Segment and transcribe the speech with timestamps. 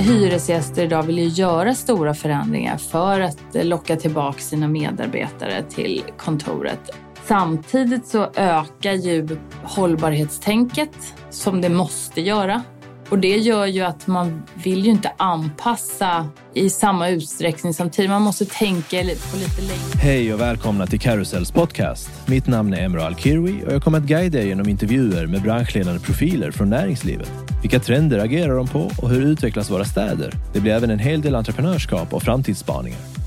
[0.00, 0.12] Mm.
[0.12, 6.80] hyresgäster idag vill ju göra stora förändringar för att locka tillbaka sina medarbetare till kontoret.
[7.24, 9.28] Samtidigt så ökar ju
[9.62, 12.62] hållbarhetstänket som det måste göra.
[13.10, 17.90] Och det gör ju att man vill ju inte anpassa i samma utsträckning som.
[18.08, 20.00] Man måste tänka på lite längre.
[20.02, 22.10] Hej och välkomna till Carousels podcast.
[22.26, 26.00] Mitt namn är Emro Alkirwi och jag kommer att guida er genom intervjuer med branschledande
[26.00, 27.30] profiler från näringslivet.
[27.62, 30.34] Vilka trender agerar de på och hur utvecklas våra städer?
[30.52, 33.19] Det blir även en hel del entreprenörskap och framtidsspaningar.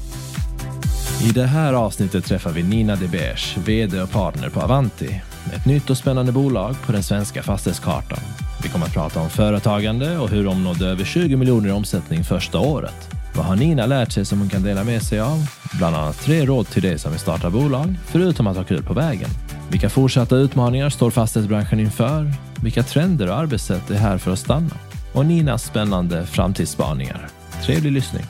[1.22, 5.22] I det här avsnittet träffar vi Nina De Beers, VD och partner på Avanti.
[5.56, 8.20] Ett nytt och spännande bolag på den svenska fastighetskartan.
[8.64, 12.24] Vi kommer att prata om företagande och hur de nådde över 20 miljoner i omsättning
[12.24, 13.10] första året.
[13.36, 15.48] Vad har Nina lärt sig som hon kan dela med sig av?
[15.78, 18.94] Bland annat tre råd till dig som vill starta bolag, förutom att ha kul på
[18.94, 19.30] vägen.
[19.72, 22.32] Vilka fortsatta utmaningar står fastighetsbranschen inför?
[22.62, 24.76] Vilka trender och arbetssätt är här för att stanna?
[25.14, 27.28] Och Ninas spännande framtidsspaningar.
[27.66, 28.24] Trevlig lyssning!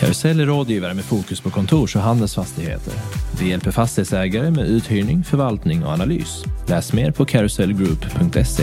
[0.00, 2.92] Karusell är rådgivare med fokus på kontors och handelsfastigheter.
[3.40, 6.44] Vi hjälper fastighetsägare med uthyrning, förvaltning och analys.
[6.68, 8.62] Läs mer på karusellgroup.se.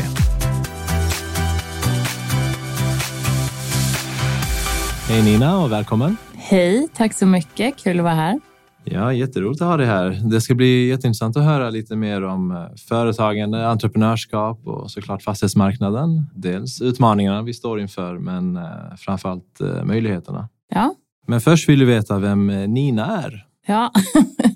[5.10, 6.18] Hej Nina och välkommen!
[6.36, 7.78] Hej, tack så mycket.
[7.78, 8.40] Kul att vara här.
[8.84, 10.22] Ja, jätteroligt att ha dig här.
[10.30, 16.30] Det ska bli jätteintressant att höra lite mer om eh, företagande, entreprenörskap och såklart fastighetsmarknaden.
[16.36, 18.64] Dels utmaningarna vi står inför, men eh,
[18.98, 20.50] framförallt eh, möjligheterna.
[20.70, 20.96] Ja.
[21.26, 23.46] Men först vill du veta vem Nina är.
[23.68, 23.92] Ja,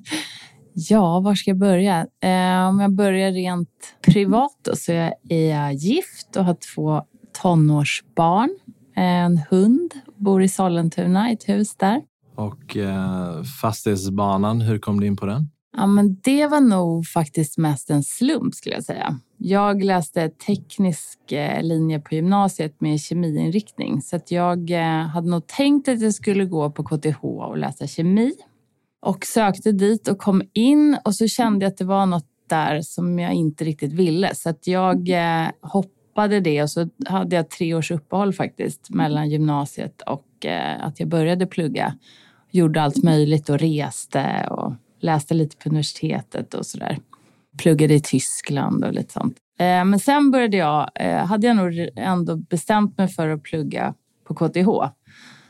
[0.74, 2.08] ja var ska jag börja?
[2.70, 4.92] om jag börjar rent privat då, så
[5.30, 7.04] är jag gift och har två
[7.42, 8.50] tonårsbarn,
[8.96, 12.02] en hund, bor i Sollentuna i ett hus där.
[12.36, 15.50] Och eh, fastighetsbanan, hur kom du in på den?
[15.78, 19.20] Ja, men det var nog faktiskt mest en slump skulle jag säga.
[19.42, 25.48] Jag läste teknisk eh, linje på gymnasiet med kemiinriktning så att jag eh, hade nog
[25.48, 28.32] tänkt att jag skulle gå på KTH och läsa kemi.
[29.02, 32.82] Och sökte dit och kom in och så kände jag att det var något där
[32.82, 34.36] som jag inte riktigt ville.
[34.36, 39.30] Så att jag eh, hoppade det och så hade jag tre års uppehåll faktiskt mellan
[39.30, 40.26] gymnasiet och
[40.80, 41.94] att jag började plugga.
[42.52, 47.00] Gjorde allt möjligt och reste och läste lite på universitetet och sådär.
[47.60, 49.38] Pluggade i Tyskland och lite sånt.
[49.60, 53.94] Eh, men sen började jag, eh, hade jag nog ändå bestämt mig för att plugga
[54.28, 54.94] på KTH.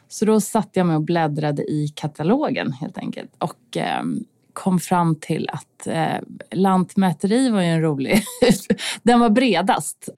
[0.07, 4.03] Så då satt jag mig och bläddrade i katalogen helt enkelt och eh,
[4.53, 5.87] kom fram till att
[6.51, 8.23] lantmäteri var ju en rolig...
[9.03, 10.09] Den var bredast.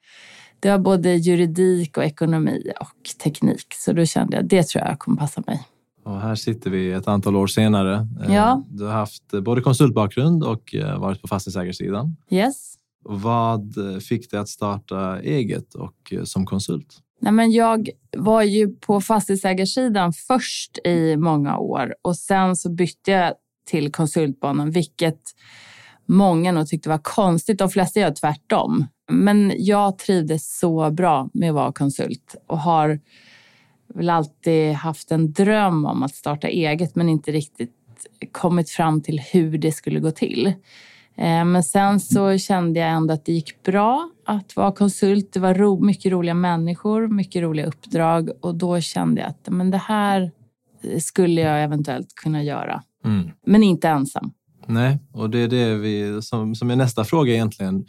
[0.60, 3.66] Det var både juridik och ekonomi och teknik.
[3.74, 5.62] Så då kände jag det tror jag kommer passa mig.
[6.04, 8.06] Och här sitter vi ett antal år senare.
[8.24, 8.62] Eh, ja.
[8.68, 12.16] Du har haft både konsultbakgrund och eh, varit på fastighetsägarsidan.
[12.30, 12.74] Yes.
[13.04, 13.74] Vad
[14.08, 17.02] fick dig att starta eget och eh, som konsult?
[17.20, 23.10] Nej, men jag var ju på fastighetsägarsidan först i många år och sen så bytte
[23.10, 23.34] jag
[23.66, 25.20] till konsultbanan, vilket
[26.06, 27.58] många nog tyckte var konstigt.
[27.58, 28.86] De flesta gör tvärtom.
[29.10, 33.00] Men jag trivdes så bra med att vara konsult och har
[33.94, 37.70] väl alltid haft en dröm om att starta eget men inte riktigt
[38.32, 40.46] kommit fram till hur det skulle gå till.
[41.16, 45.32] Eh, men sen så kände jag ändå att det gick bra att vara konsult.
[45.32, 49.70] Det var ro, mycket roliga människor, mycket roliga uppdrag och då kände jag att men
[49.70, 50.30] det här
[51.00, 52.82] skulle jag eventuellt kunna göra.
[53.04, 53.30] Mm.
[53.46, 54.32] Men inte ensam.
[54.66, 57.84] Nej, och det är det vi, som, som är nästa fråga egentligen.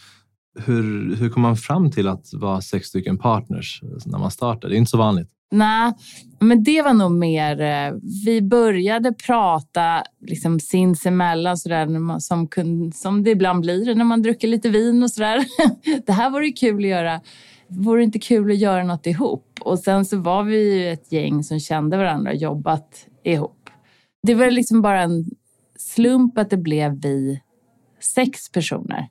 [0.59, 4.69] Hur, hur kom man fram till att vara sex stycken partners när man startar?
[4.69, 5.29] Det är inte så vanligt.
[5.53, 5.93] Nej,
[6.39, 7.61] men det var nog mer...
[7.61, 7.93] Eh,
[8.25, 12.47] vi började prata liksom sinsemellan sådär, som,
[12.93, 15.45] som det ibland blir när man dricker lite vin och sådär.
[16.05, 17.21] Det här vore kul att göra.
[17.67, 19.59] Vore det inte kul att göra något ihop?
[19.61, 23.69] Och sen så var vi ju ett gäng som kände varandra och jobbat ihop.
[24.23, 25.25] Det var liksom bara en
[25.77, 27.41] slump att det blev vi
[27.99, 29.07] sex personer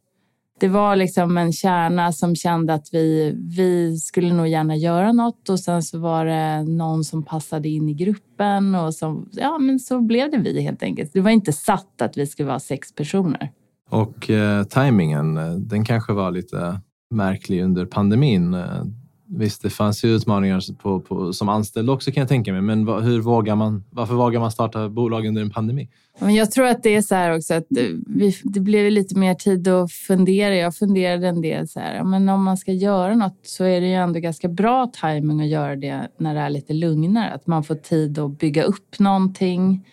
[0.62, 5.48] det var liksom en kärna som kände att vi, vi skulle nog gärna göra något
[5.48, 9.78] och sen så var det någon som passade in i gruppen och som, ja men
[9.78, 11.12] så blev det vi helt enkelt.
[11.12, 13.50] Det var inte satt att vi skulle vara sex personer.
[13.90, 16.80] Och eh, tajmingen, eh, den kanske var lite
[17.14, 18.54] märklig under pandemin.
[18.54, 18.84] Eh,
[19.34, 22.60] Visst, det fanns ju utmaningar på, på, som anställd också kan jag tänka mig.
[22.60, 25.88] Men hur vågar man, varför vågar man starta bolag under en pandemi?
[26.18, 29.18] Men jag tror att det är så här också att eh, vi, det blev lite
[29.18, 30.56] mer tid att fundera.
[30.56, 33.86] Jag funderade en del så här, men om man ska göra något så är det
[33.86, 37.30] ju ändå ganska bra timing att göra det när det är lite lugnare.
[37.30, 39.86] Att man får tid att bygga upp någonting.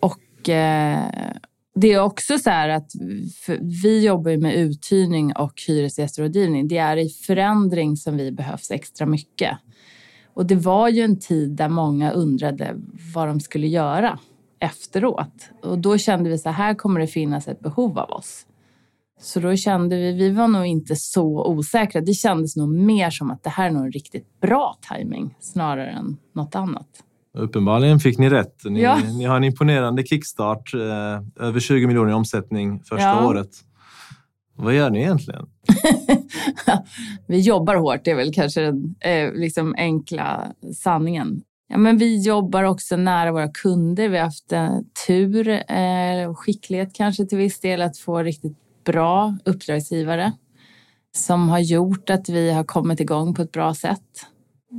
[0.00, 1.04] Och eh,
[1.74, 2.90] det är också så här att
[3.82, 6.68] vi jobbar med uthyrning och hyresgästrådgivning.
[6.68, 9.58] Det är i förändring som vi behövs extra mycket.
[10.34, 12.76] Och det var ju en tid där många undrade
[13.14, 14.18] vad de skulle göra
[14.58, 15.50] efteråt.
[15.62, 18.46] Och då kände vi så här kommer det finnas ett behov av oss.
[19.20, 22.00] Så då kände vi, vi var nog inte så osäkra.
[22.00, 25.90] Det kändes nog mer som att det här är nog en riktigt bra timing snarare
[25.90, 27.04] än något annat.
[27.38, 28.64] Uppenbarligen fick ni rätt.
[28.64, 28.98] Ni, ja.
[29.18, 30.74] ni har en imponerande kickstart.
[30.74, 33.26] Eh, över 20 miljoner i omsättning första ja.
[33.26, 33.50] året.
[34.56, 35.46] Vad gör ni egentligen?
[37.26, 41.42] vi jobbar hårt, det är väl kanske den eh, liksom enkla sanningen.
[41.68, 44.08] Ja, men vi jobbar också nära våra kunder.
[44.08, 48.56] Vi har haft eh, tur eh, och skicklighet kanske till viss del att få riktigt
[48.84, 50.32] bra uppdragsgivare
[51.16, 54.26] som har gjort att vi har kommit igång på ett bra sätt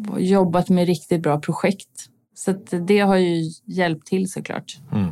[0.09, 2.11] och jobbat med riktigt bra projekt.
[2.45, 2.53] Så
[2.88, 4.77] det har ju hjälpt till såklart.
[4.91, 5.09] Mm.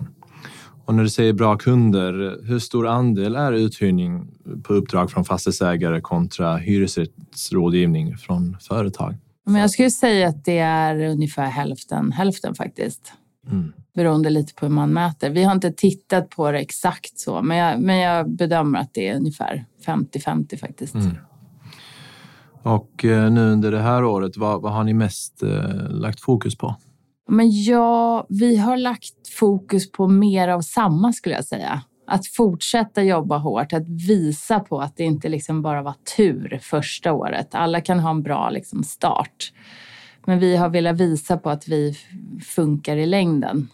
[0.86, 4.28] Och när du säger bra kunder, hur stor andel är uthyrning
[4.64, 9.16] på uppdrag från fastighetsägare kontra hyresrättsrådgivning från företag?
[9.46, 13.14] Men jag skulle säga att det är ungefär hälften, hälften faktiskt.
[13.52, 13.74] Mm.
[13.96, 15.30] Beroende lite på hur man mäter.
[15.30, 19.08] Vi har inte tittat på det exakt så, men jag, men jag bedömer att det
[19.08, 20.96] är ungefär 50-50 faktiskt.
[20.96, 21.16] Mm.
[22.64, 26.58] Och eh, nu under det här året, vad, vad har ni mest eh, lagt fokus
[26.58, 26.76] på?
[27.30, 31.82] Men ja, vi har lagt fokus på mer av samma skulle jag säga.
[32.08, 37.14] Att fortsätta jobba hårt, att visa på att det inte liksom bara var tur första
[37.14, 37.56] året.
[37.56, 39.54] Alla kan ha en bra liksom, start.
[40.26, 41.98] Men vi har velat visa på att vi
[42.46, 43.68] funkar i längden.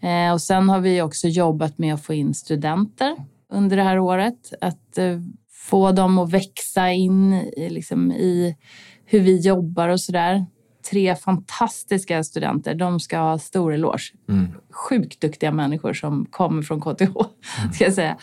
[0.00, 3.16] Eh, och sen har vi också jobbat med att få in studenter
[3.52, 4.52] under det här året.
[4.60, 5.20] Att eh,
[5.52, 8.56] få dem att växa in i, liksom, i
[9.04, 10.46] hur vi jobbar och sådär
[10.90, 12.74] tre fantastiska studenter.
[12.74, 14.12] De ska ha stor eloge.
[14.28, 14.46] Mm.
[14.70, 17.72] Sjukt duktiga människor som kommer från KTH, mm.
[17.72, 18.16] ska jag säga.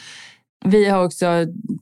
[0.65, 1.25] Vi har också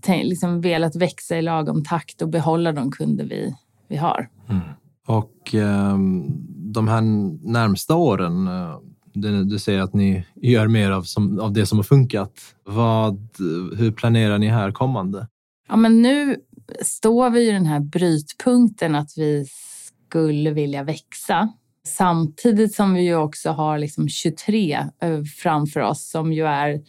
[0.07, 3.55] liksom velat växa i lagom takt och behålla de kunder vi,
[3.87, 4.29] vi har.
[4.49, 4.61] Mm.
[5.07, 5.97] Och eh,
[6.55, 7.01] de här
[7.51, 8.79] närmsta åren, eh,
[9.13, 12.31] du, du, säger att ni gör mer av, som, av det som har funkat.
[12.63, 13.29] Vad,
[13.77, 15.27] hur planerar ni här kommande?
[15.69, 16.35] Ja, men nu
[16.81, 19.47] står vi i den här brytpunkten att vi
[20.09, 21.53] skulle vilja växa.
[21.87, 26.81] Samtidigt som vi ju också har liksom 23 eh, framför oss som ju är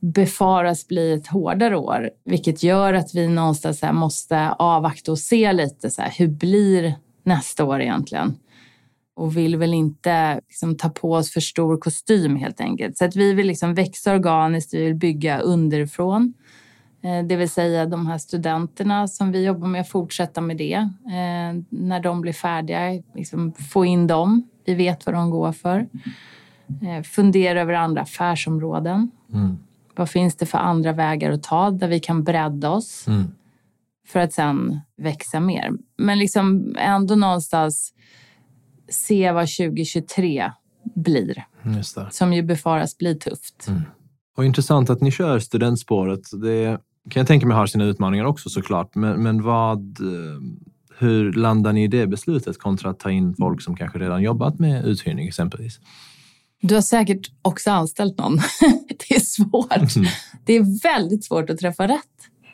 [0.00, 5.90] befaras bli ett hårdare år, vilket gör att vi någonstans måste avvakta och se lite
[5.90, 8.36] så här, hur blir nästa år egentligen?
[9.16, 12.98] Och vill väl inte liksom ta på oss för stor kostym helt enkelt.
[12.98, 16.34] Så att vi vill liksom växa organiskt, vi vill bygga underifrån.
[17.06, 20.74] Eh, det vill säga de här studenterna som vi jobbar med, fortsätta med det.
[21.06, 24.48] Eh, när de blir färdiga, liksom få in dem.
[24.64, 25.88] Vi vet vad de går för.
[26.82, 29.10] Eh, fundera över andra affärsområden.
[29.32, 29.58] Mm.
[29.96, 33.06] Vad finns det för andra vägar att ta där vi kan bredda oss?
[33.06, 33.24] Mm.
[34.08, 35.72] För att sen växa mer.
[35.98, 37.92] Men liksom ändå någonstans
[38.88, 40.52] se vad 2023
[40.94, 41.44] blir.
[42.10, 43.68] Som ju befaras bli tufft.
[43.68, 43.82] Mm.
[44.36, 46.20] Och intressant att ni kör studentspåret.
[46.42, 46.80] Det
[47.10, 48.94] kan jag tänka mig har sina utmaningar också såklart.
[48.94, 50.40] Men, men vad, eh,
[50.98, 54.58] hur landar ni i det beslutet kontra att ta in folk som kanske redan jobbat
[54.58, 55.80] med uthyrning exempelvis?
[56.60, 58.36] Du har säkert också anställt någon.
[58.88, 59.96] det är svårt.
[59.96, 60.08] Mm.
[60.44, 62.02] Det är väldigt svårt att träffa rätt.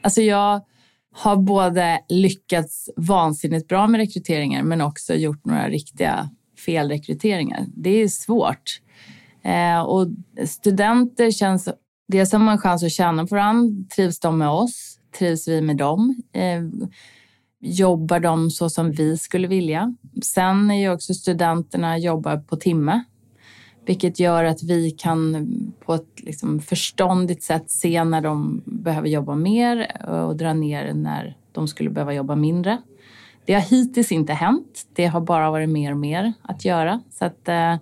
[0.03, 0.61] Alltså jag
[1.15, 6.31] har både lyckats vansinnigt bra med rekryteringar men också gjort några riktiga
[6.67, 7.67] felrekryteringar.
[7.77, 8.81] Det är svårt.
[9.45, 10.09] Eh, och
[10.47, 11.69] studenter känns
[12.13, 13.85] Dels har man chans att känna på varandra.
[13.97, 14.99] Trivs de med oss?
[15.19, 16.23] Trivs vi med dem?
[16.33, 16.63] Eh,
[17.61, 19.95] jobbar de så som vi skulle vilja?
[20.25, 23.05] Sen är ju också studenterna jobbar på timme
[23.87, 25.49] vilket gör att vi kan
[25.85, 31.37] på ett liksom förståndigt sätt se när de behöver jobba mer och dra ner när
[31.53, 32.79] de skulle behöva jobba mindre.
[33.45, 34.87] Det har hittills inte hänt.
[34.93, 37.01] Det har bara varit mer och mer att göra.
[37.11, 37.77] Så att, eh,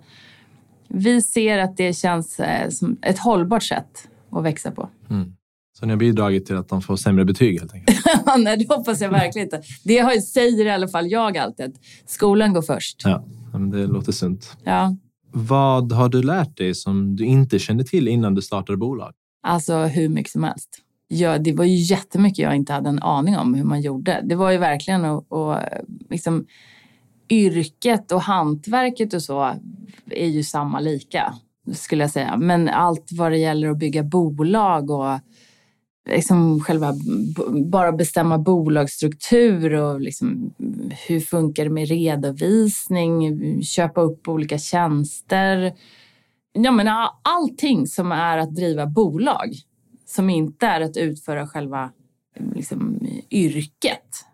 [0.87, 4.89] vi ser att det känns eh, som ett hållbart sätt att växa på.
[5.09, 5.33] Mm.
[5.79, 7.99] Så ni har bidragit till att de får sämre betyg helt enkelt?
[8.37, 9.61] Nej, det hoppas jag verkligen inte.
[9.83, 11.77] Det har, säger i alla fall jag alltid.
[12.05, 13.01] Skolan går först.
[13.05, 14.57] Ja, men det låter sunt.
[14.63, 14.95] Ja.
[15.31, 19.13] Vad har du lärt dig som du inte kände till innan du startade bolag?
[19.43, 20.69] Alltså hur mycket som helst.
[21.07, 24.21] Ja, det var ju jättemycket jag inte hade en aning om hur man gjorde.
[24.23, 25.67] Det var ju verkligen att, att
[26.09, 26.45] liksom,
[27.29, 29.55] yrket och hantverket och så
[30.09, 31.33] är ju samma lika
[31.73, 32.37] skulle jag säga.
[32.37, 35.19] Men allt vad det gäller att bygga bolag och
[36.09, 36.93] liksom själva
[37.65, 40.53] bara bestämma bolagsstruktur och liksom
[41.07, 45.73] hur funkar det med redovisning, köpa upp olika tjänster.
[46.53, 46.87] Ja, men
[47.21, 49.55] allting som är att driva bolag
[50.05, 51.91] som inte är att utföra själva
[52.55, 54.25] liksom, yrket.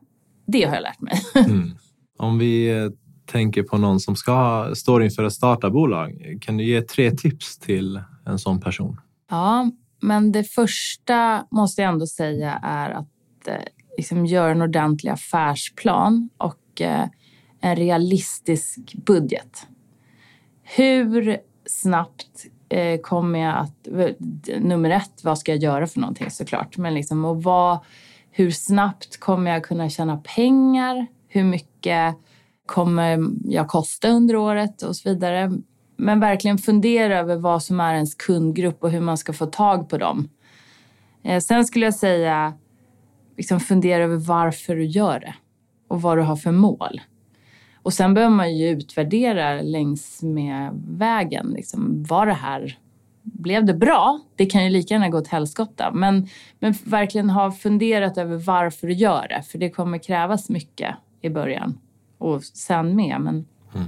[0.46, 1.22] Det har jag lärt mig.
[1.36, 1.72] Mm.
[2.18, 2.90] Om vi eh,
[3.28, 6.38] tänker på någon som ska, står inför att starta bolag.
[6.42, 9.02] Kan du ge tre tips till en sån person?
[9.30, 13.54] Ja, men det första måste jag ändå säga är att eh,
[13.98, 17.08] liksom göra en ordentlig affärsplan och eh,
[17.62, 19.68] en realistisk budget.
[20.64, 23.88] Hur snabbt eh, kommer jag att...
[24.60, 26.78] Nummer ett, vad ska jag göra för någonting såklart.
[26.78, 27.80] Men liksom, och vad,
[28.32, 31.08] hur snabbt kommer jag kunna tjäna pengar?
[31.28, 32.16] Hur mycket
[32.68, 35.52] kommer jag kosta under året och så vidare.
[35.98, 39.90] Men verkligen fundera över vad som är ens kundgrupp och hur man ska få tag
[39.90, 40.30] på dem.
[41.24, 42.54] Eh, sen skulle jag säga,
[43.38, 45.36] liksom fundera över varför du gör det
[45.88, 47.02] och vad du har för mål.
[47.76, 51.54] Och sen behöver man ju utvärdera längs med vägen.
[51.56, 52.78] Liksom, var det här,
[53.24, 54.20] blev det bra?
[54.36, 55.92] Det kan ju lika gärna gå åt helskotta.
[55.92, 56.28] Men,
[56.60, 59.44] men verkligen ha funderat över varför du gör det.
[59.44, 61.78] För det kommer krävas mycket i början
[62.18, 63.22] och sen med.
[63.22, 63.46] Men...
[63.76, 63.88] Mm.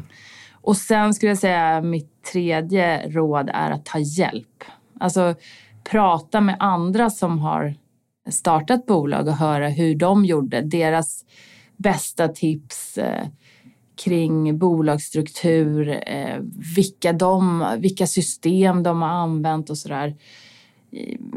[0.61, 4.63] Och sen skulle jag säga mitt tredje råd är att ta hjälp.
[4.99, 5.35] Alltså
[5.83, 7.75] prata med andra som har
[8.29, 10.61] startat bolag och höra hur de gjorde.
[10.61, 11.25] Deras
[11.77, 13.27] bästa tips eh,
[14.03, 16.39] kring bolagsstruktur, eh,
[16.75, 20.15] vilka, de, vilka system de har använt och sådär.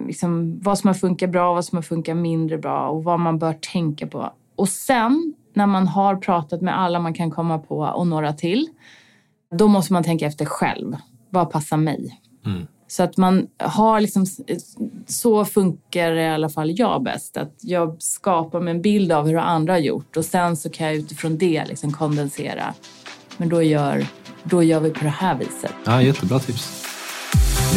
[0.06, 3.38] Liksom, vad som har funkat bra, vad som har funkat mindre bra och vad man
[3.38, 4.32] bör tänka på.
[4.56, 8.68] Och sen när man har pratat med alla man kan komma på och några till,
[9.58, 10.96] då måste man tänka efter själv.
[11.30, 12.20] Vad passar mig?
[12.46, 12.66] Mm.
[12.88, 14.26] Så att man har liksom,
[15.06, 17.36] så funkar i alla fall jag bäst.
[17.36, 20.86] Att jag skapar mig en bild av hur andra har gjort och sen så kan
[20.86, 22.74] jag utifrån det liksom kondensera.
[23.36, 24.06] Men då gör,
[24.42, 25.74] då gör vi på det här viset.
[25.84, 26.84] Ja, jättebra tips.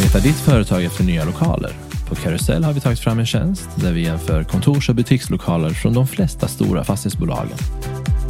[0.04, 1.85] Leta ditt företag efter nya lokaler.
[2.10, 5.94] På Karusell har vi tagit fram en tjänst där vi jämför kontors och butikslokaler från
[5.94, 7.58] de flesta stora fastighetsbolagen.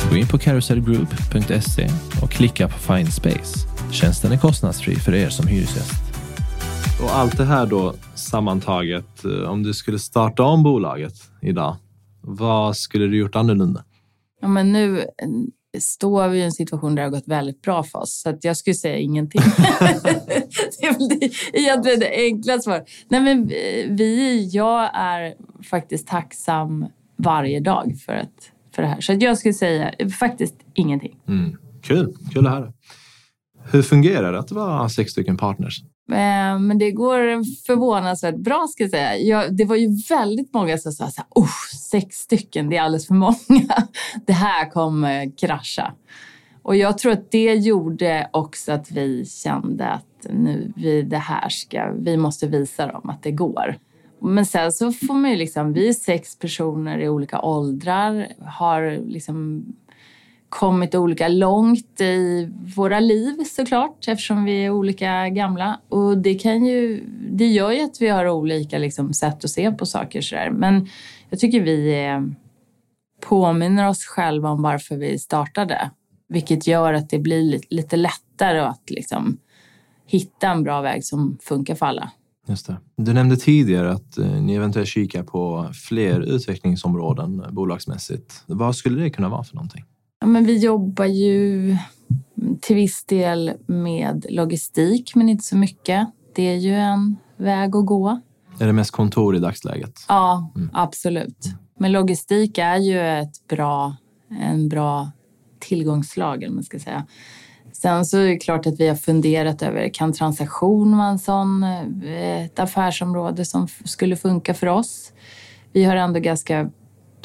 [0.10, 1.90] Gå in på carousellgroup.se
[2.22, 3.68] och klicka på Find Space.
[3.92, 6.04] Tjänsten är kostnadsfri för er som hyresgäst.
[7.04, 11.76] Och allt det här då sammantaget, eh, om du skulle starta om bolaget idag,
[12.22, 13.84] vad skulle du gjort annorlunda?
[14.42, 15.06] Ja, men nu
[15.80, 18.22] står vi i en situation där det har gått väldigt bra för oss.
[18.22, 19.42] Så att jag skulle säga ingenting.
[20.80, 22.86] det är väl egentligen det enkla svaret.
[23.08, 25.34] Nej, men eh, vi, jag är
[25.70, 26.86] faktiskt tacksam
[27.18, 29.02] varje dag för, att, för det här.
[29.02, 31.16] Så jag skulle säga faktiskt ingenting.
[31.28, 31.58] Mm.
[31.82, 32.74] Kul, kul att höra.
[33.72, 35.82] Hur fungerar det att vara sex stycken partners?
[36.12, 37.20] Eh, men det går
[37.66, 39.18] förvånansvärt bra ska jag säga.
[39.18, 42.82] Jag, det var ju väldigt många som sa så här, oh, sex stycken, det är
[42.82, 43.88] alldeles för många.
[44.26, 45.94] Det här kommer krascha.
[46.62, 51.50] Och jag tror att det gjorde också att vi kände att nu, vi, det här
[51.50, 53.76] ska, vi måste visa dem att det går.
[54.22, 58.98] Men sen så får man ju liksom, vi är sex personer i olika åldrar, har
[59.08, 59.66] liksom
[60.60, 65.80] kommit olika långt i våra liv såklart eftersom vi är olika gamla.
[65.90, 69.72] Och det, kan ju, det gör ju att vi har olika liksom, sätt att se
[69.72, 70.22] på saker.
[70.22, 70.88] Så Men
[71.30, 72.22] jag tycker vi eh,
[73.30, 75.92] påminner oss själva om varför vi startade.
[76.30, 79.38] Vilket gör att det blir lite lättare att liksom,
[80.06, 82.12] hitta en bra väg som funkar för alla.
[82.48, 82.78] Just det.
[82.98, 88.44] Du nämnde tidigare att eh, ni eventuellt kikar på fler utvecklingsområden eh, bolagsmässigt.
[88.46, 89.84] Vad skulle det kunna vara för någonting?
[90.20, 91.78] Ja, men vi jobbar ju
[92.62, 96.08] till viss del med logistik, men inte så mycket.
[96.36, 98.22] Det är ju en väg att gå.
[98.60, 100.06] Är det mest kontor i dagsläget?
[100.08, 100.70] Ja, mm.
[100.74, 101.46] absolut.
[101.80, 103.96] Men logistik är ju ett bra,
[104.30, 105.12] en bra
[105.60, 107.06] tillgångslag, man ska säga.
[107.74, 111.64] Sen så är det klart att vi har funderat över, kan transaktion vara en sån,
[111.64, 115.12] eh, ett affärsområde som skulle funka för oss?
[115.74, 116.70] Vi har ändå ganska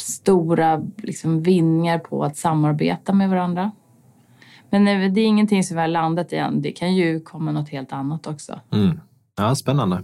[0.01, 3.71] stora liksom, vinningar på att samarbeta med varandra.
[4.71, 6.63] Men det är ingenting som vi har landat i än.
[6.63, 8.61] Det kan ju komma något helt annat också.
[8.73, 9.01] Mm.
[9.37, 10.03] Ja, Spännande.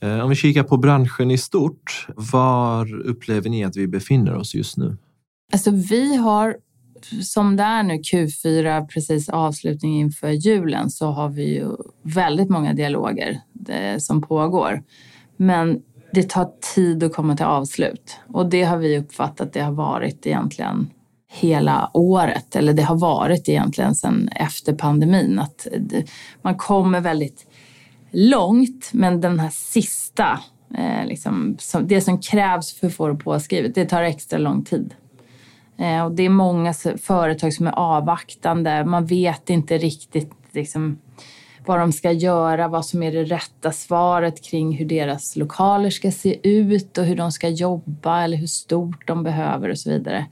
[0.00, 4.54] Eh, om vi kikar på branschen i stort, var upplever ni att vi befinner oss
[4.54, 4.96] just nu?
[5.52, 6.56] Alltså vi har,
[7.22, 11.68] som det är nu Q4, precis avslutning inför julen, så har vi ju
[12.02, 14.82] väldigt många dialoger eh, som pågår.
[15.36, 18.18] Men det tar tid att komma till avslut.
[18.32, 20.90] Och det har vi uppfattat det har varit egentligen
[21.28, 22.56] hela året.
[22.56, 25.38] Eller det har varit egentligen sedan efter pandemin.
[25.38, 25.66] Att
[26.42, 27.46] man kommer väldigt
[28.10, 30.40] långt, men den här sista,
[30.78, 34.94] eh, liksom, det som krävs för att få det påskrivet, det tar extra lång tid.
[35.78, 38.84] Eh, och det är många företag som är avvaktande.
[38.84, 40.98] Man vet inte riktigt liksom,
[41.66, 46.12] vad de ska göra, vad som är det rätta svaret kring hur deras lokaler ska
[46.12, 50.26] se ut och hur de ska jobba eller hur stort de behöver och så vidare.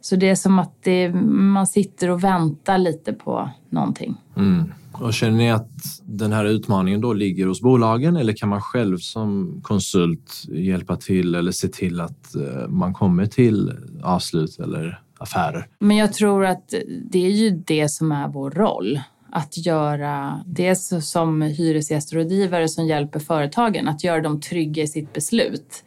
[0.00, 4.14] Så det är som att det, man sitter och väntar lite på någonting.
[4.36, 4.72] Mm.
[4.92, 5.70] Och känner ni att
[6.02, 11.34] den här utmaningen då ligger hos bolagen eller kan man själv som konsult hjälpa till
[11.34, 15.66] eller se till att eh, man kommer till avslut eller affärer?
[15.78, 16.74] Men jag tror att
[17.10, 19.00] det är ju det som är vår roll.
[19.36, 25.84] Att göra, dels som hyresgästrådgivare som hjälper företagen, att göra dem trygga i sitt beslut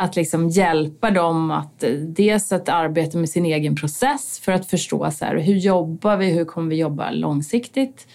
[0.00, 4.66] att liksom hjälpa dem att eh, dels att arbeta med sin egen process för att
[4.66, 8.06] förstå så här, hur jobbar vi, hur kommer vi jobba långsiktigt?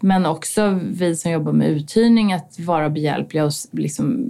[0.00, 4.26] Men också vi som jobbar med uthyrning att vara behjälpliga och liksom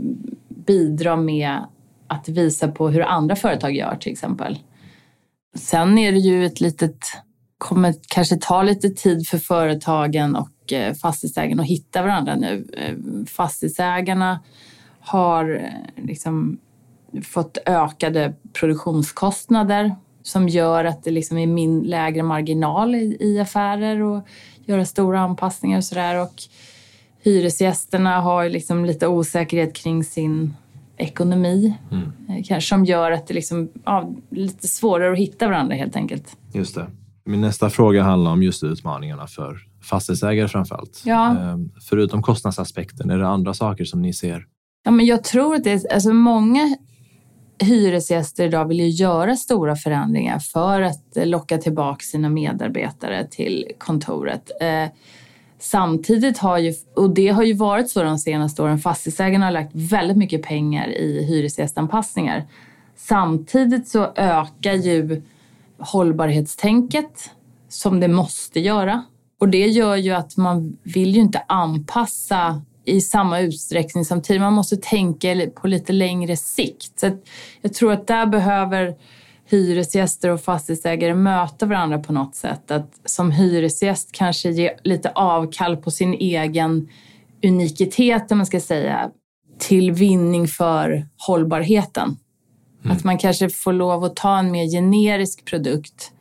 [0.49, 1.59] bidra med
[2.07, 4.59] att visa på hur andra företag gör till exempel.
[5.57, 7.07] Sen är det ju ett litet,
[7.65, 12.67] kommer kanske ta lite tid för företagen och eh, fastighetsägarna att hitta varandra nu.
[12.77, 14.41] Eh, fastighetsägarna
[15.01, 16.59] har eh, liksom
[17.23, 24.03] fått ökade produktionskostnader som gör att det liksom är min lägre marginal i, i affärer
[24.03, 24.27] och
[24.65, 26.23] göra stora anpassningar och sådär.
[26.23, 26.43] Och
[27.23, 30.55] hyresgästerna har liksom lite osäkerhet kring sin
[30.97, 31.75] ekonomi.
[31.93, 32.43] Mm.
[32.45, 36.37] Kanske som gör att det liksom, ja, lite svårare att hitta varandra helt enkelt.
[36.53, 36.87] Just det.
[37.27, 41.03] Min nästa fråga handlar om just utmaningarna för fastighetsägare framför allt.
[41.05, 41.39] Ja.
[41.39, 44.47] Ehm, förutom kostnadsaspekten, är det andra saker som ni ser?
[44.85, 46.77] Ja, men jag tror att det är, alltså många
[47.59, 54.51] hyresgäster idag vill ju göra stora förändringar för att locka tillbaka sina medarbetare till kontoret.
[54.61, 54.89] Eh,
[55.59, 59.71] samtidigt har ju, och det har ju varit så de senaste åren, fastighetsägarna har lagt
[59.75, 62.45] väldigt mycket pengar i hyresgästanpassningar.
[62.97, 65.23] Samtidigt så ökar ju
[65.85, 67.31] hållbarhetstänket
[67.69, 69.05] som det måste göra.
[69.41, 74.43] Och det gör ju att man vill ju inte anpassa i samma utsträckning samtidigt.
[74.43, 77.01] Man måste tänka på lite längre sikt.
[77.01, 77.11] Så
[77.61, 78.95] jag tror att där behöver
[79.47, 82.71] hyresgäster och fastighetsägare möta varandra på något sätt.
[82.71, 86.89] Att som hyresgäst kanske ge lite avkall på sin egen
[87.45, 89.11] unikitet, om man ska säga,
[89.59, 92.17] till vinning för hållbarheten.
[92.85, 92.97] Mm.
[92.97, 96.13] Att man kanske får lov att ta en mer generisk produkt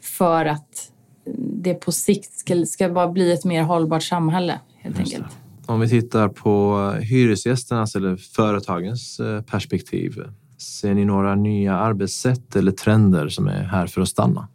[0.00, 0.92] för att
[1.36, 5.32] det på sikt ska, ska bara bli ett mer hållbart samhälle, helt Just enkelt.
[5.66, 5.72] Det.
[5.72, 10.22] Om vi tittar på hyresgästernas eller företagens eh, perspektiv.
[10.58, 14.48] Ser ni några nya arbetssätt eller trender som är här för att stanna?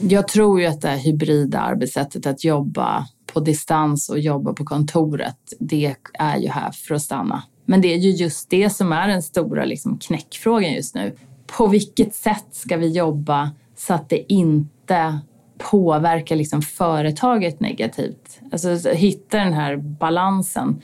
[0.00, 4.64] Jag tror ju att det här hybrida arbetssättet att jobba på distans och jobba på
[4.64, 7.42] kontoret, det är ju här för att stanna.
[7.66, 11.12] Men det är ju just det som är den stora liksom, knäckfrågan just nu.
[11.46, 15.18] På vilket sätt ska vi jobba så att det inte
[15.58, 18.40] påverkar liksom företaget negativt.
[18.52, 20.82] Alltså hitta den här balansen.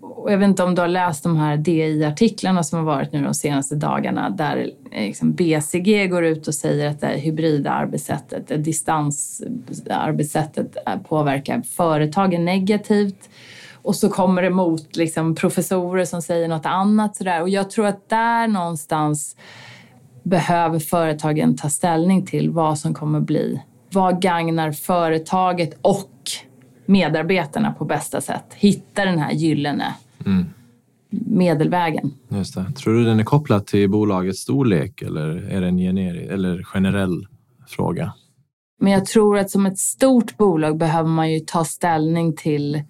[0.00, 3.22] Och jag vet inte om du har läst de här DI-artiklarna som har varit nu
[3.22, 8.48] de senaste dagarna där liksom BCG går ut och säger att det här hybrida arbetssättet,
[8.48, 13.28] det distansarbetssättet eh, påverkar företagen negativt.
[13.86, 17.16] Och så kommer det mot liksom professorer som säger något annat.
[17.16, 17.42] Sådär.
[17.42, 19.36] Och jag tror att där någonstans
[20.22, 23.60] behöver företagen ta ställning till vad som kommer bli
[23.96, 26.12] vad gagnar företaget och
[26.86, 28.54] medarbetarna på bästa sätt?
[28.54, 29.94] Hitta den här gyllene
[30.26, 30.44] mm.
[31.10, 32.14] medelvägen.
[32.28, 32.72] Just det.
[32.76, 37.26] Tror du den är kopplad till bolagets storlek eller är det en generisk, eller generell
[37.68, 38.12] fråga?
[38.80, 42.82] Men jag tror att som ett stort bolag behöver man ju ta ställning till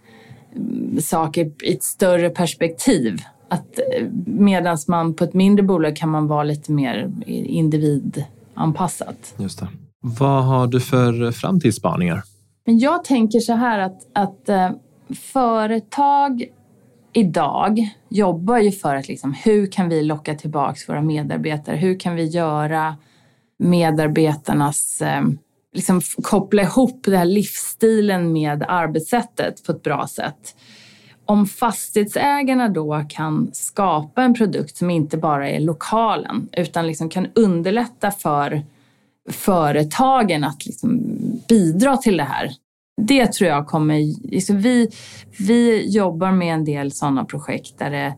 [1.01, 3.23] saker i ett större perspektiv.
[3.49, 9.35] Att eh, medan man på ett mindre bolag kan man vara lite mer individanpassat.
[9.37, 9.69] Just det.
[10.01, 12.23] Vad har du för framtidsspaningar?
[12.66, 14.71] Men jag tänker så här att, att eh,
[15.14, 16.45] företag
[17.12, 21.77] idag jobbar ju för att liksom, hur kan vi locka tillbaka våra medarbetare?
[21.77, 22.97] Hur kan vi göra
[23.59, 25.23] medarbetarnas, eh,
[25.77, 30.57] liksom koppla ihop den här livsstilen med arbetssättet på ett bra sätt?
[31.25, 37.27] Om fastighetsägarna då kan skapa en produkt som inte bara är lokalen utan liksom kan
[37.35, 38.62] underlätta för
[39.31, 41.01] företagen att liksom
[41.49, 42.51] bidra till det här.
[43.03, 44.29] Det tror jag kommer...
[44.31, 44.91] Liksom vi,
[45.39, 48.15] vi jobbar med en del sådana projekt där, det,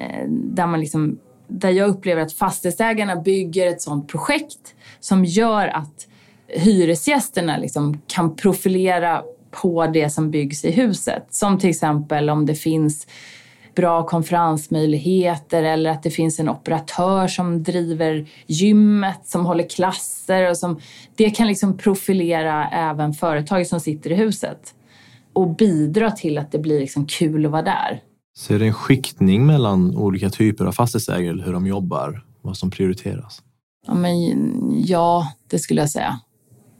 [0.00, 5.68] eh, där, man liksom, där jag upplever att fastighetsägarna bygger ett sådant projekt som gör
[5.68, 6.06] att
[6.52, 11.26] hyresgästerna liksom kan profilera på det som byggs i huset.
[11.30, 13.06] Som till exempel om det finns
[13.76, 20.56] bra konferensmöjligheter eller att det finns en operatör som driver gymmet, som håller klasser och
[20.56, 20.80] som...
[21.16, 24.74] Det kan liksom profilera även företag som sitter i huset
[25.32, 28.02] och bidra till att det blir liksom kul att vara där.
[28.38, 32.24] Ser du en skiktning mellan olika typer av fastighetsägare eller hur de jobbar?
[32.42, 33.42] Vad som prioriteras?
[33.86, 34.14] Ja, men,
[34.86, 36.20] ja, det skulle jag säga.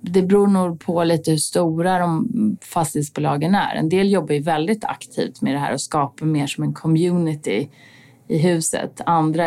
[0.00, 2.28] Det beror nog på lite hur stora de
[2.62, 3.74] fastighetsbolagen är.
[3.74, 7.68] En del jobbar ju väldigt aktivt med det här och skapar mer som en community
[8.28, 9.00] i huset.
[9.06, 9.44] Andra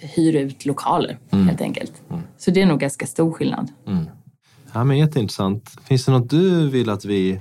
[0.00, 1.48] hyr ut lokaler mm.
[1.48, 1.92] helt enkelt.
[2.10, 2.22] Mm.
[2.38, 3.70] Så det är nog ganska stor skillnad.
[3.86, 4.04] Mm.
[4.72, 5.70] Ja, men jätteintressant.
[5.84, 7.40] Finns det något du vill att vi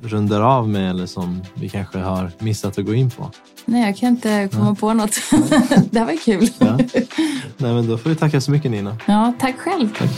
[0.00, 3.30] rundar av med eller som vi kanske har missat att gå in på?
[3.64, 4.74] Nej, jag kan inte komma ja.
[4.74, 5.14] på något.
[5.90, 6.48] det här var kul.
[6.58, 6.78] Ja.
[7.56, 8.96] Nej, men då får vi tacka så mycket Nina.
[9.06, 9.88] Ja, tack själv.
[9.98, 10.10] Tack.